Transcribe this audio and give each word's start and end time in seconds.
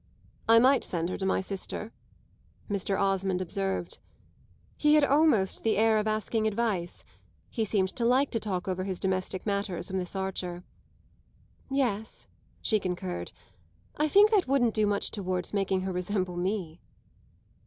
"I 0.49 0.57
might 0.57 0.83
send 0.83 1.09
her 1.09 1.17
to 1.19 1.27
my 1.27 1.41
sister," 1.41 1.91
Mr. 2.67 2.99
Osmond 2.99 3.39
observed. 3.39 3.99
He 4.75 4.95
had 4.95 5.03
almost 5.03 5.61
the 5.61 5.77
air 5.77 5.99
of 5.99 6.07
asking 6.07 6.47
advice; 6.47 7.05
he 7.51 7.63
seemed 7.63 7.89
to 7.95 8.03
like 8.03 8.31
to 8.31 8.39
talk 8.39 8.67
over 8.67 8.83
his 8.83 8.99
domestic 8.99 9.45
matters 9.45 9.91
with 9.91 9.99
Miss 9.99 10.15
Archer. 10.15 10.63
"Yes," 11.69 12.25
she 12.63 12.79
concurred; 12.79 13.31
"I 13.95 14.07
think 14.07 14.31
that 14.31 14.47
wouldn't 14.47 14.73
do 14.73 14.87
much 14.87 15.11
towards 15.11 15.53
making 15.53 15.81
her 15.81 15.91
resemble 15.93 16.35
me!" 16.35 16.81